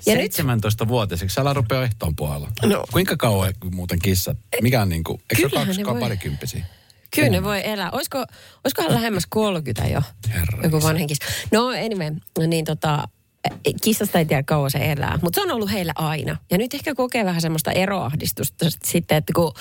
[0.06, 1.42] Ja nyt 17-vuotiaaksi.
[1.42, 2.50] Älä rupea ehtoon puolella.
[2.66, 2.84] No.
[2.92, 4.38] Kuinka kauan muuten kissat?
[4.62, 6.00] Mikä on niinku, eikö se ole kaksi, voi.
[6.00, 6.66] parikymppisiä?
[7.16, 7.92] Kyllä ne voi elää.
[7.92, 8.18] Olisiko,
[8.64, 10.02] olisikohan lähemmäs 30 jo?
[10.30, 10.88] Herra Joku isä.
[10.88, 11.26] vanhin kissa.
[11.52, 12.12] No anyway,
[12.48, 13.08] niin tota,
[13.84, 15.20] kissasta ei tiedä kauan se elää.
[15.22, 16.38] Mutta se on ollut heillä aina.
[16.52, 19.54] Ja nyt ehkä kokee vähän semmoista eroahdistusta sitten, että kun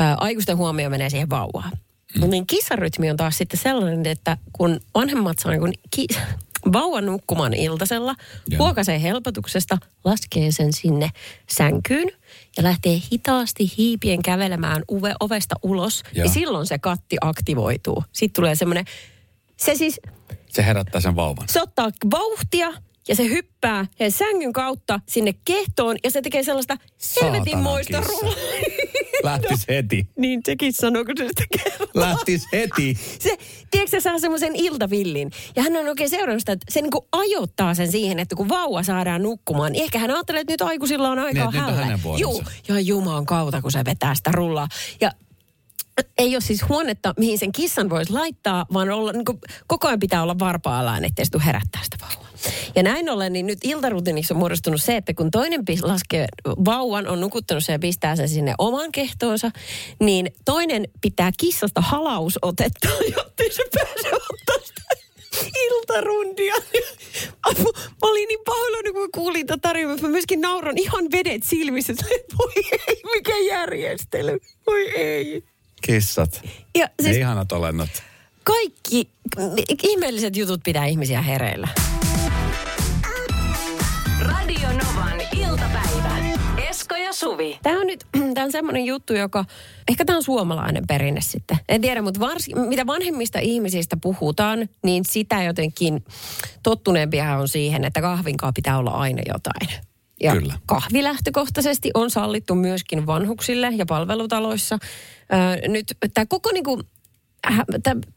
[0.00, 1.72] ä, aikuisten huomio menee siihen vauvaan.
[2.20, 2.30] Mm.
[2.30, 6.06] Niin kissarytmi on taas sitten sellainen, että kun vanhemmat saa kun ki-
[6.72, 8.14] vauvan nukkumaan iltasella,
[8.50, 8.58] Joo.
[8.64, 11.10] huokaisee helpotuksesta, laskee sen sinne
[11.50, 12.08] sänkyyn
[12.56, 16.24] ja lähtee hitaasti hiipien kävelemään uve, ovesta ulos, Joo.
[16.24, 18.04] niin silloin se katti aktivoituu.
[18.12, 18.84] Sitten tulee semmoinen,
[19.56, 20.00] se siis,
[20.48, 21.48] Se herättää sen vauvan.
[21.48, 22.72] se ottaa vauhtia
[23.08, 26.76] ja se hyppää sen sängyn kautta sinne kehtoon ja se tekee sellaista
[27.22, 28.12] helvetinmoista kissa.
[28.12, 28.36] rullaa.
[29.30, 30.06] Lähtis heti.
[30.18, 31.86] niin sekin sanoo, kun se sitä kertoo.
[31.94, 32.98] Lähtis heti.
[33.18, 33.36] Se,
[33.70, 35.30] tiedätkö, se saa semmoisen iltavillin.
[35.56, 38.82] Ja hän on oikein seurannut sitä, että se niinku ajoittaa sen siihen, että kun vauva
[38.82, 42.20] saadaan nukkumaan, niin ehkä hän ajattelee, että nyt aikuisilla on aikaa Niin, on vuoronsa.
[42.20, 44.68] Juu, ja jumaan kautta, kun se vetää sitä rullaa.
[45.00, 45.10] Ja
[46.18, 50.00] ei ole siis huonetta, mihin sen kissan voisi laittaa, vaan olla, niin kuin, koko ajan
[50.00, 52.31] pitää olla varpaallaan, ettei se tule herättää sitä vauvaa.
[52.74, 57.20] Ja näin ollen, niin nyt iltarutiiniksi on muodostunut se, että kun toinen laskee vauvan, on
[57.20, 59.50] nukuttanut sen ja pistää sen sinne omaan kehtoonsa,
[60.00, 64.82] niin toinen pitää kissasta halausotetta, jotta se pääsee ottaa sitä
[65.64, 66.54] iltarundia.
[67.58, 67.64] Mä
[68.02, 69.96] olin niin pahoillani, kun mä kuulin tätä tarinaa.
[69.96, 71.92] Mä myöskin nauran ihan vedet silmissä.
[72.38, 72.52] Voi
[72.88, 74.38] ei, mikä järjestely.
[74.66, 75.44] Voi ei.
[75.82, 76.40] Kissat.
[76.78, 77.06] Ja Siis...
[77.06, 77.90] siis ihanat olennot.
[78.44, 79.08] kaikki
[79.82, 81.68] ihmeelliset jutut pitää ihmisiä hereillä.
[87.12, 87.58] Ja Suvi.
[87.62, 89.44] Tämä on nyt tämä on semmoinen juttu, joka,
[89.88, 91.58] ehkä tämä on suomalainen perinne sitten.
[91.68, 96.04] En tiedä, mutta vars, mitä vanhemmista ihmisistä puhutaan, niin sitä jotenkin
[96.62, 99.82] tottuneempia on siihen, että kahvinkaa pitää olla aina jotain.
[100.22, 100.54] Ja Kyllä.
[100.66, 104.78] kahvi lähtökohtaisesti on sallittu myöskin vanhuksille ja palvelutaloissa.
[105.32, 106.82] Öö, nyt tämä koko niinku,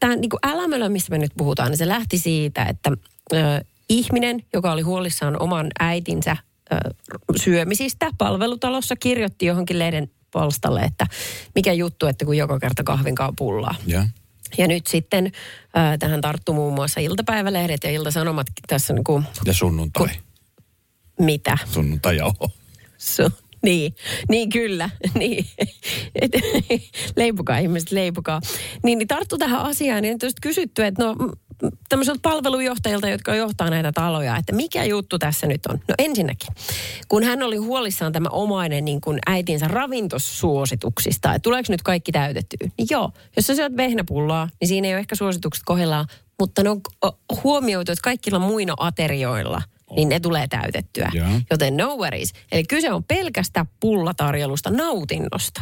[0.00, 2.92] tämä niinku älämölö, mistä me nyt puhutaan, niin se lähti siitä, että
[3.32, 3.36] ö,
[3.88, 6.36] ihminen, joka oli huolissaan oman äitinsä
[7.44, 11.06] syömisistä palvelutalossa, kirjoitti johonkin lehden palstalle, että
[11.54, 13.74] mikä juttu, että kun joka kerta kahvinkaa pullaa.
[13.86, 14.06] Ja.
[14.58, 19.54] Ja nyt sitten ö, tähän tarttu muun muassa iltapäivälehdet ja iltasanomat tässä niin kuin, Ja
[19.54, 20.08] sunnuntai.
[21.20, 21.58] mitä?
[21.72, 22.50] Sunnuntai jauho.
[22.98, 23.30] So,
[23.66, 23.94] niin,
[24.28, 24.90] niin kyllä.
[25.18, 25.46] Niin.
[26.14, 26.32] Et,
[27.16, 28.40] leipukaa ihmiset, leipukaa.
[28.82, 31.30] Niin, niin tarttu tähän asiaan, niin on kysytty, että no mm,
[31.88, 35.80] tämmöiseltä palvelujohtajilta, jotka johtaa näitä taloja, että mikä juttu tässä nyt on?
[35.88, 36.48] No ensinnäkin,
[37.08, 42.70] kun hän oli huolissaan tämä omainen niin kuin äitinsä ravintosuosituksista, että tuleeko nyt kaikki täytettyä?
[42.78, 46.06] Niin joo, jos sä syöt vehnäpullaa, niin siinä ei ole ehkä suositukset kohdillaan,
[46.38, 46.80] mutta ne on
[47.44, 51.10] huomioitu, että kaikilla muina aterioilla– niin ne tulee täytettyä.
[51.14, 51.28] Joo.
[51.50, 52.32] Joten no worries.
[52.52, 55.60] Eli kyse on pelkästä pullatarjolusta, nautinnosta.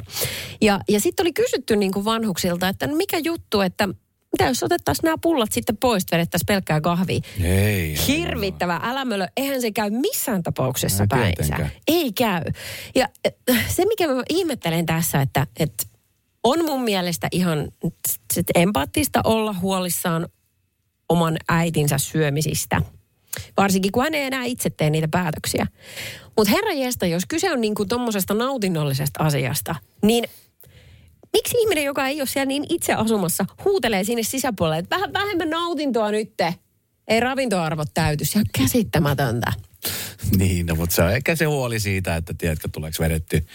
[0.60, 3.88] Ja, ja sitten oli kysytty niin kuin vanhuksilta, että no mikä juttu, että
[4.32, 7.20] mitä jos otettaisiin nämä pullat sitten pois, vedettäisiin pelkkää kahvia.
[7.44, 7.96] Ei.
[8.08, 9.26] Hirvittävä älämölö.
[9.36, 11.34] Eihän se käy missään tapauksessa Ei päinsä.
[11.36, 11.70] tietenkään.
[11.88, 12.42] Ei käy.
[12.94, 13.08] Ja
[13.50, 15.84] äh, se, mikä mä ihmettelen tässä, että, että
[16.44, 17.68] on mun mielestä ihan
[18.32, 20.28] sit empaattista olla huolissaan
[21.08, 22.82] oman äitinsä syömisistä.
[23.56, 25.66] Varsinkin kun hän ei enää itse tee niitä päätöksiä.
[26.36, 30.24] Mutta herra jesta, jos kyse on niinku tuommoisesta nautinnollisesta asiasta, niin
[31.32, 35.50] miksi ihminen, joka ei ole siellä niin itse asumassa, huutelee sinne sisäpuolelle, että vähän vähemmän
[35.50, 36.54] nautintoa nytte.
[37.08, 38.24] Ei ravintoarvot täyty.
[38.24, 39.52] Se on käsittämätöntä.
[40.36, 43.46] Niin, no, mutta se on ehkä se huoli siitä, että tiedätkö, tuleeko vedetty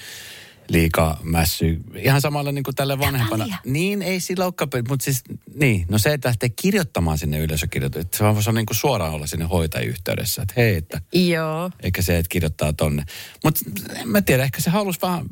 [0.70, 1.80] liikaa mässy.
[1.96, 3.58] Ihan samalla niin kuin tälle vanhempana.
[3.66, 5.24] Niin, ei sillä olekaan, mutta siis,
[5.56, 8.78] niin, no se, että lähtee kirjoittamaan sinne yleisökirjoitukseen, että se vaan voisi olla niin kuin
[8.78, 11.72] suoraan olla sinne hoitajien yhteydessä, että hei, että Joo.
[11.80, 13.04] eikä se, että kirjoittaa tonne.
[13.44, 13.62] Mutta
[13.96, 15.26] en mä tiedä, ehkä se halusi vähän,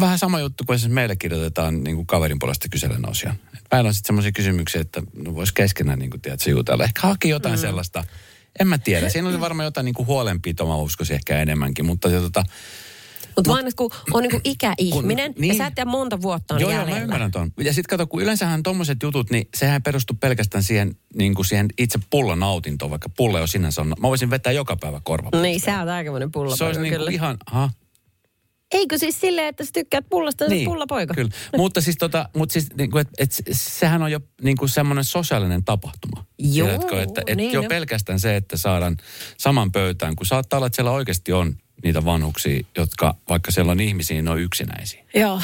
[0.00, 3.34] vähän sama juttu kuin esimerkiksi meille kirjoitetaan niin kuin kaverin puolesta kyselen osia.
[3.72, 6.84] Meillä on sitten semmoisia kysymyksiä, että no voisi keskenään niin kuin, tiedätkö, jutella.
[6.84, 7.60] Ehkä haki jotain mm.
[7.60, 8.04] sellaista.
[8.60, 9.08] En mä tiedä.
[9.08, 11.86] Siinä oli varmaan jotain niin kuin huolenpitoa, mä uskoisin ehkä enemmänkin.
[11.86, 12.44] Mutta se, tota,
[13.38, 15.48] Mutta vaan kun on niinku ikäihminen Kun- niin.
[15.48, 16.98] ja sä et tiedä monta vuotta on Joo, joo, jäljellä.
[16.98, 17.52] mä ymmärrän ton.
[17.60, 21.66] Ja sitten kato, kun yleensähän tommoset jutut, niin sehän perustuu pelkästään siihen, niin kuin siihen
[21.78, 25.30] itse pullon nautintoon, vaikka pulle on sinänsä on, mä voisin vetää joka päivä korva.
[25.42, 27.70] Niin, sä oot aikamoinen pulla Se olisi niin ihan, aha,
[28.72, 30.64] Eikö siis silleen, että sä tykkäät pullasta, niin.
[30.64, 31.14] pullapoika?
[31.14, 31.30] Kyllä.
[31.56, 35.04] Mutta siis, tota, mutta siis niin kuin, et, et, sehän on jo niin kuin semmoinen
[35.04, 36.24] sosiaalinen tapahtuma.
[36.38, 37.68] Joo, Tiedätkö, että et niin jo jo.
[37.68, 38.96] pelkästään se, että saadaan
[39.36, 43.80] saman pöytään, kun saattaa olla, että siellä oikeasti on niitä vanhuksia, jotka vaikka siellä on
[43.80, 45.04] ihmisiä, niin ne on yksinäisiä.
[45.14, 45.40] Joo.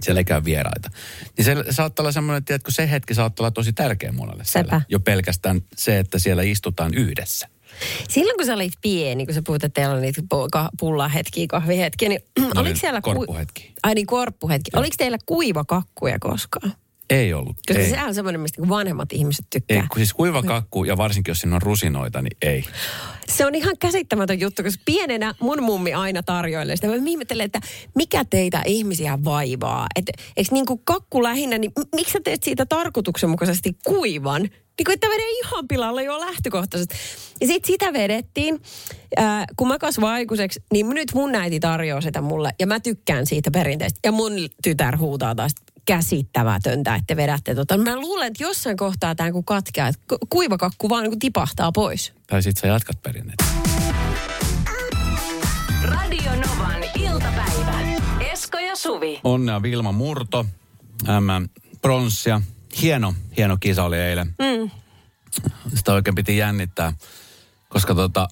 [0.00, 0.90] Siellä ei käy vieraita.
[1.36, 4.44] Niin se saattaa olla semmoinen, että se hetki saattaa olla tosi tärkeä monelle.
[4.44, 4.82] Sepä.
[4.88, 7.48] Jo pelkästään se, että siellä istutaan yhdessä.
[8.08, 10.22] Silloin kun sä olit pieni, kun sä puhut, että teillä on niitä
[10.80, 12.20] pullahetkiä, kahvihetkiä, niin
[12.56, 13.00] oliko siellä...
[13.00, 13.72] korppuhetki.
[13.82, 14.70] Ai niin, korppuhetki.
[14.76, 16.72] Oliko teillä kuiva kakkuja koskaan?
[17.10, 17.56] Ei ollut.
[17.68, 17.90] Koska ei.
[17.90, 19.76] sehän on semmoinen, mistä vanhemmat ihmiset tykkää.
[19.76, 22.64] ei, kun siis kuiva kakku ja varsinkin jos siinä on rusinoita, niin ei.
[23.28, 26.88] Se on ihan käsittämätön juttu, koska pienenä mun mummi aina tarjoilee sitä.
[26.88, 27.60] Mä ihmettelen, että
[27.94, 29.86] mikä teitä ihmisiä vaivaa.
[29.96, 34.48] Että eikö niin kuin kakku lähinnä, niin miksi sä teet siitä tarkoituksenmukaisesti kuivan?
[34.78, 36.94] Niin kuin, että menee ihan pilalle jo lähtökohtaisesti.
[37.40, 38.62] Ja sitten sitä vedettiin.
[39.16, 42.54] Ää, kun mä kasvoin aikuiseksi, niin nyt mun äiti tarjoaa sitä mulle.
[42.60, 44.00] Ja mä tykkään siitä perinteistä.
[44.04, 44.32] Ja mun
[44.62, 45.52] tytär huutaa taas
[45.86, 47.78] käsittämätöntä, että te vedätte tota.
[47.78, 52.12] Mä luulen, että jossain kohtaa tämä kun katkeaa, että ku- kuivakakku vaan niin tipahtaa pois.
[52.26, 53.44] Tai sit sä jatkat perinnettä.
[55.82, 57.80] Radio Novan iltapäivä.
[58.32, 59.20] Esko ja Suvi.
[59.24, 60.46] Onnea Vilma Murto,
[61.06, 61.48] M
[61.82, 62.40] pronssia.
[62.82, 64.26] Hieno, hieno kisa oli eilen.
[64.26, 64.70] Mm.
[65.74, 66.92] Sitä oikein piti jännittää,
[67.68, 68.28] koska tota,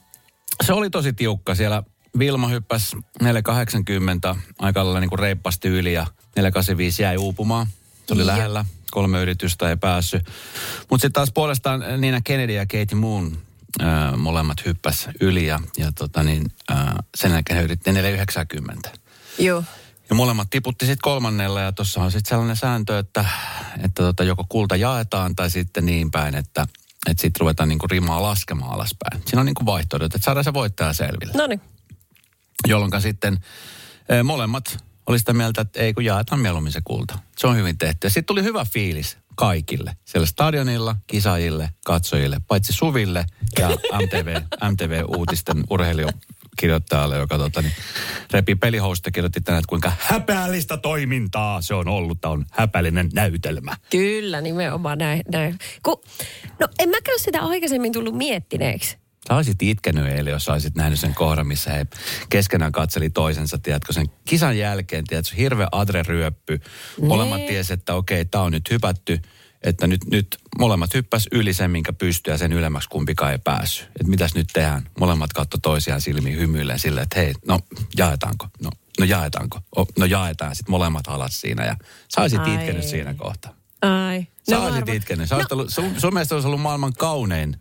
[0.66, 1.55] se oli tosi tiukka.
[1.55, 1.83] Siellä
[2.18, 7.66] Vilma hyppäsi 480 aika lailla niin kuin reippasti yli ja 485 jäi uupumaan.
[8.07, 10.26] Se oli lähellä, kolme yritystä ei päässyt.
[10.90, 13.38] Mutta sitten taas puolestaan Nina Kennedy ja Katie Moon
[13.83, 18.90] äh, molemmat hyppäs yli ja, ja tota niin, äh, sen jälkeen he yritti 490.
[19.38, 19.64] Joo.
[20.11, 23.25] Ja molemmat tiputti sitten kolmannella ja tuossa on sitten sellainen sääntö, että,
[23.85, 26.66] että tota joko kulta jaetaan tai sitten niin päin, että,
[27.11, 29.23] että sitten ruvetaan niinku rimaa laskemaan alaspäin.
[29.27, 31.33] Siinä on niinku vaihtoehdot, että saadaan se voittaja selville.
[31.37, 31.61] No niin.
[32.68, 33.38] Jolloin sitten
[34.09, 37.18] eh, molemmat oli sitä mieltä, että ei kun jaetaan mieluummin se kulta.
[37.38, 38.07] Se on hyvin tehty.
[38.07, 39.96] Ja sitten tuli hyvä fiilis kaikille.
[40.05, 43.27] Siellä stadionilla, kisaajille, katsojille, paitsi Suville
[43.59, 45.64] ja MTV, MTV-uutisten
[46.50, 47.72] urheilijokirjoittajalle, joka tota, niin,
[48.30, 52.20] repi pelihousta kirjoitti tänään, että kuinka häpeällistä toimintaa se on ollut.
[52.20, 53.76] Tämä on häpeällinen näytelmä.
[53.90, 55.22] Kyllä, nimenomaan näin.
[55.32, 55.58] näin.
[55.82, 56.02] Ku,
[56.58, 58.98] no en mäkään sitä aikaisemmin tullut miettineeksi.
[59.28, 61.86] Sä olisit itkenyt eilen, jos olisit nähnyt sen kohdan, missä he
[62.28, 66.60] keskenään katseli toisensa, tiedätkö, sen kisan jälkeen, tiedätkö, hirveä adreryöppy.
[67.00, 69.22] Molemmat ties, että okei, tämä on nyt hypätty,
[69.62, 73.87] että nyt, nyt molemmat hyppäs yli sen, minkä pystyy ja sen ylemmäksi kumpikaan ei päässyt.
[73.87, 74.88] Että mitäs nyt tehdään?
[75.01, 77.61] Molemmat katto toisiaan silmiin hymyillen silleen, että hei, no
[77.96, 78.46] jaetaanko?
[78.62, 79.59] No, no jaetaanko?
[79.77, 80.57] O, no jaetaan.
[80.57, 81.77] Sitten molemmat alas siinä ja
[82.14, 82.55] sä olisit Ai.
[82.55, 83.55] itkenyt siinä kohtaa.
[83.83, 84.27] Ai.
[84.51, 85.29] Sä No olisit varma- itkenyt.
[85.29, 85.44] Sä no.
[85.51, 87.57] ollut, sun, sun mielestä olisi ollut maailman kaunein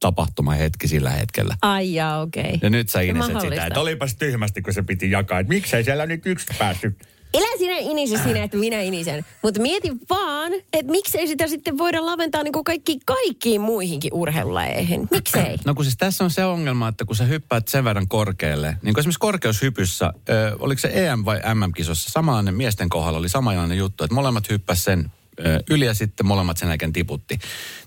[0.00, 1.56] tapahtuma hetki sillä hetkellä.
[1.62, 2.42] Ai jaa, okei.
[2.42, 2.58] Okay.
[2.62, 5.38] Ja nyt sä iniset sitä, että olipas tyhmästi, kun se piti jakaa.
[5.38, 7.08] Että miksei siellä nyt yksi päässyt.
[7.34, 9.24] Elä sinä inise sinä, että minä inisen.
[9.42, 15.08] Mutta mieti vaan, että miksei sitä sitten voida laventaa niin kuin kaikki, kaikkiin muihinkin urheilulajeihin.
[15.10, 15.56] Miksei?
[15.64, 18.94] No kun siis tässä on se ongelma, että kun sä hyppäät sen verran korkealle, niin
[18.94, 24.04] kuin esimerkiksi korkeushypyssä, ö, oliko se EM- vai MM-kisossa, samanlainen miesten kohdalla oli samanlainen juttu,
[24.04, 25.12] että molemmat hyppäs sen
[25.70, 27.38] yli ja sitten molemmat sen jälkeen tiputti.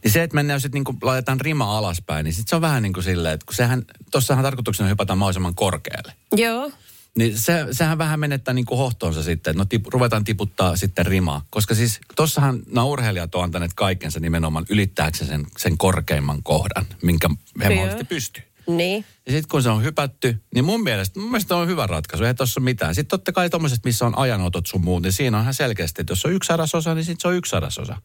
[0.03, 2.93] Niin se, että mennään sitten niin laitetaan rima alaspäin, niin sitten se on vähän niin
[2.93, 6.13] kuin silleen, että kun sehän, tossahan tarkoituksena hypätään mahdollisimman korkealle.
[6.35, 6.71] Joo.
[7.17, 11.05] Niin se, sehän vähän menettää niin kuin hohtoonsa sitten, että no tip, ruvetaan tiputtaa sitten
[11.05, 11.45] rimaa.
[11.49, 17.29] Koska siis tossahan nämä urheilijat on antaneet kaikkensa nimenomaan ylittääkseen sen, sen korkeimman kohdan, minkä
[17.63, 17.75] he Joo.
[17.75, 18.43] mahdollisesti pystyy.
[18.67, 19.05] Niin.
[19.25, 22.23] Ja sitten kun se on hypätty, niin mun mielestä, mun mielestä on hyvä ratkaisu.
[22.23, 22.95] Ei tuossa mitään.
[22.95, 26.11] Sitten totta kai tuommoiset, missä on ajanotot sun muut, niin siinä on ihan selkeästi, että
[26.11, 27.97] jos on yksi sadasosa, niin sitten se on yksi sadasosa.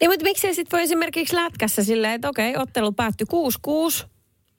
[0.00, 3.26] Niin, mutta miksei sitten voi esimerkiksi lätkässä silleen, että okei, ottelu päättyi
[4.02, 4.06] 6-6.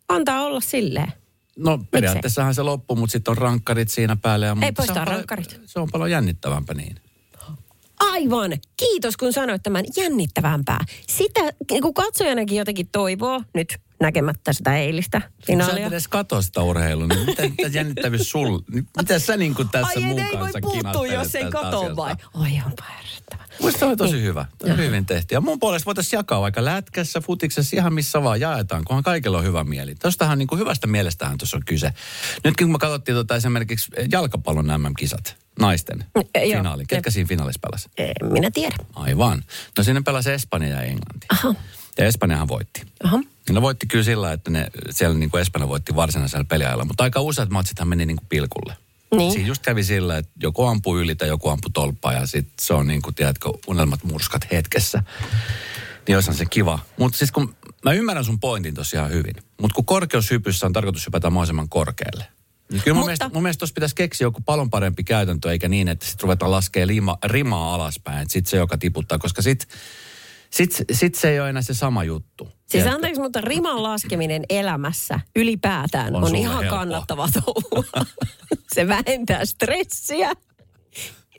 [0.10, 1.14] Antaa olla silleen.
[1.58, 4.46] No periaatteessahan se loppuu, mutta sitten on rankkarit siinä päälle.
[4.46, 5.60] Ja poistaa se on paljon- rankkarit.
[5.66, 6.96] Se on paljon jännittävämpää niin.
[8.00, 8.52] Aivan.
[8.78, 10.80] Kiitos, kun sanoit tämän jännittävämpää.
[11.10, 11.42] Sitä
[11.82, 15.88] kuin katsojanakin jotenkin toivoo, nyt näkemättä sitä eilistä Sä et finaalia.
[15.88, 18.60] edes katso sitä urheilua, niin mitä, mitä jännittävyys sul...
[18.98, 21.96] Mitä sä niin kuin tässä Ai ei, mun ei voi kanssa puuttua, jos ei kato
[21.96, 22.16] vai.
[22.34, 23.43] Oi, onpa ärsyttävää.
[23.62, 24.46] Musta on tosi hyvä.
[24.58, 25.36] Tämä on hyvin tehty.
[25.36, 29.44] Ja mun puolesta voitaisiin jakaa vaikka lätkässä, futiksessa, ihan missä vaan jaetaan, kunhan kaikilla on
[29.44, 29.96] hyvä mieli.
[29.96, 31.94] Tuostahan niin kuin hyvästä mielestähän tuossa on kyse.
[32.44, 36.58] Nytkin kun me katsottiin tota esimerkiksi jalkapallon MM-kisat, naisten joo.
[36.58, 36.84] finaali.
[36.88, 37.14] Ketkä Jep.
[37.14, 37.90] siinä finaalissa pelasi?
[37.98, 38.76] En minä tiedä.
[38.96, 39.44] Aivan.
[39.78, 41.28] No siinä pelasi Espanja ja Englanti.
[41.30, 41.56] Aha.
[41.98, 42.82] Ja Espanjahan voitti.
[43.04, 43.20] Aha.
[43.50, 47.22] Ne voitti kyllä sillä, että ne, siellä niin kuin Espanja voitti varsinaisella peliajalla, mutta aika
[47.22, 48.78] useat matsithan meni niin kuin pilkulle.
[49.18, 49.32] Niin.
[49.32, 52.74] Siinä just kävi sillä, että joku ampui yli tai joku ampui tolppaa ja sit se
[52.74, 55.04] on niin kuin, tiedätkö, unelmat murskat hetkessä.
[56.08, 56.80] Niin olisihan se kiva.
[57.00, 61.30] Mutta siis kun, mä ymmärrän sun pointin tosiaan hyvin, mutta kun korkeushypyssä on tarkoitus hypätä
[61.30, 62.28] mahdollisimman korkealle.
[62.72, 65.68] Niin kyllä mun Mutta- mielestä, mun mielestä tuossa pitäisi keksiä joku paljon parempi käytäntö, eikä
[65.70, 69.68] niin, että sitten ruvetaan laskemaan lima, rimaa alaspäin, sitten se joka tiputtaa, koska sitten
[70.54, 72.44] sit, sit se ei ole enää se sama juttu.
[72.46, 72.96] Siis Tiedätkö?
[72.96, 76.80] anteeksi, mutta riman laskeminen elämässä ylipäätään On on, ihan helppoa.
[76.80, 77.86] kannattava touhu.
[78.74, 80.32] Se vähentää stressiä.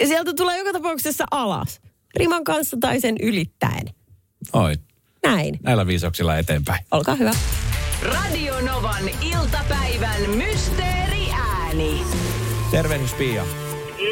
[0.01, 1.81] Ja sieltä tulee joka tapauksessa alas.
[2.17, 3.87] Riman kanssa tai sen ylittäen.
[4.53, 4.75] Oi,
[5.25, 5.59] Näin.
[5.63, 6.85] näillä viisauksilla eteenpäin.
[6.91, 7.33] Olkaa hyvä.
[8.03, 12.03] Radio Novan iltapäivän mysteeriääni.
[12.71, 13.45] Tervehdys Pia.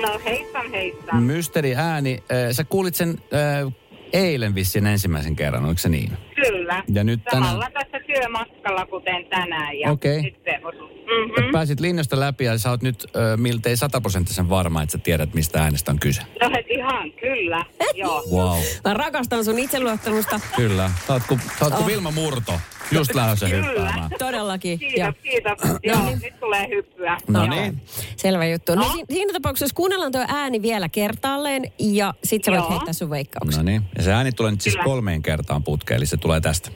[0.03, 1.23] No heissan heissan.
[1.23, 2.23] Mysteeri ääni.
[2.33, 3.73] Äh, Sä kuulit sen äh,
[4.13, 6.13] eilen vissiin ensimmäisen kerran, oliko se niin?
[6.35, 6.83] Kyllä.
[6.95, 9.79] Ja nyt tänään- Samalla tässä työmatkalla kuten tänään.
[9.79, 10.23] Ja Okei.
[10.23, 10.93] Nyt se osui.
[10.93, 11.13] Mm.
[11.33, 11.53] Mm-hmm.
[11.53, 15.63] Pääsit linjasta läpi ja sä oot nyt äh, miltei sataprosenttisen varma, että sä tiedät, mistä
[15.63, 16.23] äänestä on kyse.
[16.41, 17.65] No et ihan, kyllä.
[17.95, 18.23] Joo.
[18.33, 20.41] Wow, Mä rakastan sun itseluottamusta.
[20.57, 20.91] kyllä.
[21.07, 22.61] Sä oot ku, sä oot ku Vilma Murto,
[22.93, 23.67] just lähdössä Kyllä.
[23.67, 24.11] hyppäämään.
[24.19, 24.79] Todellakin.
[24.79, 25.59] Kiitos, kiitos.
[25.83, 27.17] Joo, nyt tulee hyppyä.
[27.29, 27.55] No Joo.
[27.55, 27.83] niin.
[28.17, 28.75] Selvä juttu.
[28.75, 28.93] No, No.
[28.93, 32.71] si- siinä tapauksessa kuunnellaan tuo ääni vielä kertaalleen ja sit sä voit Joo.
[32.71, 33.65] heittää sun veikkauksen.
[33.65, 33.83] No niin.
[33.97, 34.85] Ja se ääni tulee nyt siis Kyllä.
[34.85, 36.71] kolmeen kertaan putkeen, eli se tulee tästä.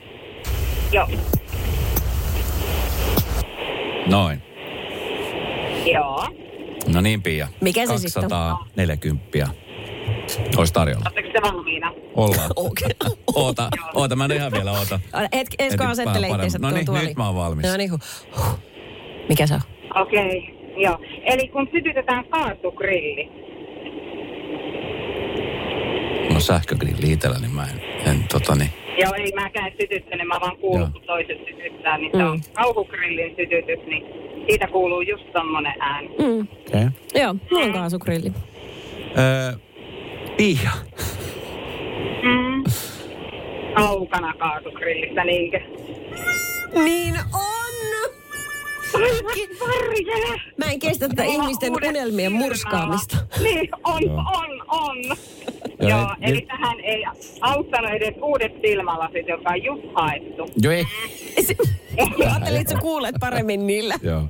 [0.91, 1.07] Joo.
[4.05, 4.41] Noin.
[5.93, 6.27] Joo.
[6.93, 7.47] No niin, Pia.
[7.61, 8.29] Mikä se sitten on?
[8.29, 9.66] 240
[10.57, 11.05] olisi tarjolla.
[11.05, 11.93] Oletteko te valmiina?
[12.15, 12.51] Ollaan.
[12.65, 12.89] Okei.
[13.35, 14.99] Oota, oota, mä en ihan vielä oota.
[15.33, 16.59] Hetki, Esko vähän itseensä.
[16.59, 17.65] No niin, nyt mä oon valmis.
[17.65, 18.59] No niin, huh.
[19.29, 19.61] Mikä se on?
[19.95, 20.81] Okei, okay.
[20.83, 20.99] joo.
[21.25, 23.29] Eli kun sytytetään kaasugrilli.
[26.23, 28.69] Mulla on sähkögrilli itsellä, niin mä en, en tota niin.
[29.01, 33.85] Joo, ei mäkään sytyttänyt, mä vaan kuulun, kun toiset sytyttää, niin se on kauhugrillin sytytys,
[33.87, 34.03] niin
[34.49, 36.07] siitä kuuluu just tommonen ääni.
[36.07, 36.41] Mm.
[36.41, 36.47] Okei.
[36.65, 36.89] Okay.
[37.15, 38.31] Joo, mulla on kaasugrilli.
[39.17, 39.66] Öö,
[40.37, 40.71] Pia.
[42.23, 42.63] Mm.
[43.75, 45.59] Kaukana kaasugrillistä, niinkö?
[46.83, 47.67] Niin on!
[49.59, 50.41] Varjele!
[50.57, 53.17] Mä en kestä tätä ihmisten Uudet unelmien murskaamista.
[53.43, 54.97] Niin, on, on, on.
[55.79, 57.03] Joo, Joo, et- eli tähän ei
[57.41, 60.49] auttanut edes uudet silmälasit, joka on just haettu.
[60.61, 60.83] Joo, ei.
[61.97, 63.95] Mä ajattelin, että sä kuulet paremmin niillä.
[64.03, 64.23] Joo.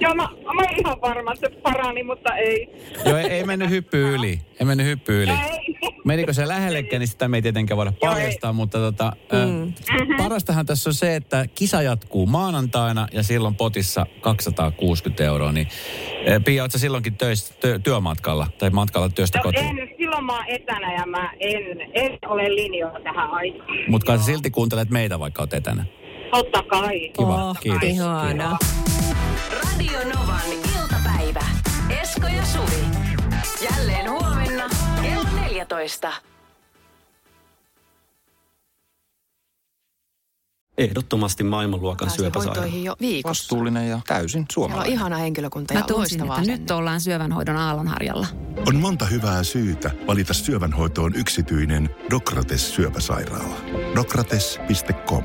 [0.00, 2.68] Joo, mä, mä oon ihan varma, että se parani, mutta ei.
[3.06, 4.40] Joo, ei, ei mennyt hyppy yli.
[4.60, 5.30] Ei mennyt hyppy yli.
[5.30, 5.74] Ei.
[6.04, 9.72] Menikö se lähellekään, niin sitä me ei tietenkään voida Joo, paljastaa, mutta tota, mm.
[10.16, 15.52] parastahan tässä on se, että kisa jatkuu maanantaina ja silloin potissa 260 euroa.
[15.52, 15.68] Niin,
[16.44, 19.78] Pia, ootko silloinkin töissä, tö, työmatkalla tai matkalla työstä No kotiin?
[19.80, 21.62] en, silloin mä oon etänä ja mä en,
[21.94, 23.68] en ole linjoilla tähän aikaan.
[23.88, 25.84] Mutta silti kuuntelet meitä, vaikka oot etänä.
[26.30, 27.00] Totta kai.
[27.18, 27.82] Kiva, Oh, kiitos.
[27.88, 28.58] Ihanaa.
[29.52, 31.44] Radio Novan iltapäivä.
[32.02, 32.84] Esko ja Suvi.
[33.70, 34.64] Jälleen huomenna
[35.02, 36.12] kello 14.
[40.78, 42.60] Ehdottomasti maailmanluokan syöpäsairaala.
[42.60, 43.28] hoitoihin jo viikossa.
[43.42, 44.92] Vastuullinen ja täysin Siellä on suomalainen.
[44.92, 48.26] ihana henkilökunta Mä ja tunsin, loistavaa että nyt ollaan syövänhoidon aallonharjalla.
[48.66, 53.56] On monta hyvää syytä valita syövänhoitoon yksityinen Dokrates syöpäsairaala.
[53.94, 55.24] Dokrates.com